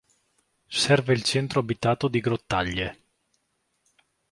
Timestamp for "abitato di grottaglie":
1.59-2.97